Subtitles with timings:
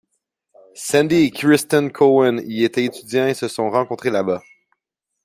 [0.73, 4.41] Sandy et Kristen Cohen y étaient étudiants et se sont rencontrés là bas.